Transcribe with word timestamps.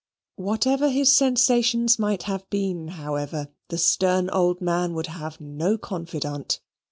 Whatever 0.37 0.89
his 0.89 1.13
sensations 1.15 1.99
might 1.99 2.23
have 2.23 2.49
been, 2.49 2.87
however, 2.87 3.49
the 3.67 3.77
stern 3.77 4.31
old 4.31 4.59
man 4.59 4.95
would 4.95 5.05
have 5.05 5.39
no 5.39 5.77
confidant. 5.77 6.59